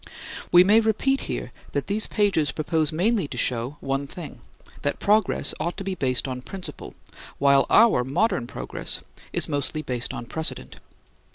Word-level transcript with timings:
We 0.51 0.63
may 0.63 0.79
repeat 0.79 1.21
here 1.29 1.51
that 1.73 1.85
these 1.85 2.07
pages 2.07 2.51
propose 2.51 2.91
mainly 2.91 3.27
to 3.27 3.37
show 3.37 3.77
one 3.81 4.07
thing: 4.07 4.39
that 4.81 4.97
progress 4.97 5.53
ought 5.59 5.77
to 5.77 5.83
be 5.83 5.93
based 5.93 6.27
on 6.27 6.41
principle, 6.41 6.95
while 7.37 7.67
our 7.69 8.03
modern 8.03 8.47
progress 8.47 9.03
is 9.31 9.47
mostly 9.47 9.83
based 9.83 10.11
on 10.11 10.25
precedent. 10.25 10.77